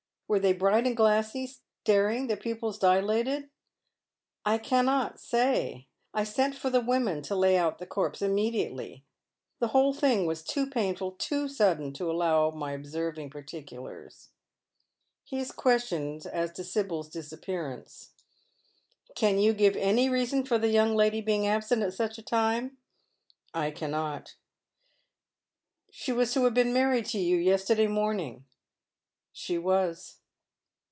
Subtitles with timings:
[0.29, 1.45] Were they bright and glassy—
[1.83, 3.49] staring— the pupils dilat ed?""
[4.53, 5.89] I cannot say.
[6.13, 9.03] I sent for the women to lay out the corpse immediately.
[9.59, 14.29] The whole thing was too painful, too sudden, to allow of my obsei ving particulars."
[15.25, 18.11] He is questioned as to Sibyl's disappearance."
[19.17, 22.77] Can you give any reason for the young lady being absent at such a time?""
[23.53, 24.35] I cannot.""
[25.91, 28.45] She was to have been married to you yesterday morning?"
[29.33, 30.19] «She was."